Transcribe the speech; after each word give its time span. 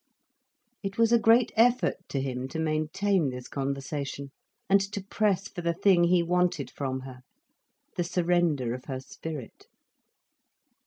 It 0.81 0.97
was 0.97 1.11
a 1.11 1.19
great 1.19 1.51
effort 1.55 1.97
to 2.09 2.19
him 2.19 2.47
to 2.47 2.57
maintain 2.59 3.29
this 3.29 3.47
conversation, 3.47 4.31
and 4.67 4.81
to 4.93 5.03
press 5.03 5.47
for 5.47 5.61
the 5.61 5.75
thing 5.75 6.05
he 6.05 6.23
wanted 6.23 6.71
from 6.71 7.01
her, 7.01 7.21
the 7.97 8.03
surrender 8.03 8.73
of 8.73 8.85
her 8.85 8.99
spirit. 8.99 9.67